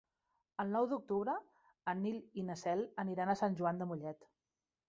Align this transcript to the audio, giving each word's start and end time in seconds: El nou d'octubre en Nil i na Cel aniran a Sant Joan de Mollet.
El 0.63 0.71
nou 0.75 0.87
d'octubre 0.93 1.35
en 1.93 2.01
Nil 2.07 2.17
i 2.43 2.47
na 2.49 2.57
Cel 2.65 2.83
aniran 3.05 3.33
a 3.35 3.39
Sant 3.43 3.59
Joan 3.61 3.83
de 3.83 3.93
Mollet. 3.93 4.31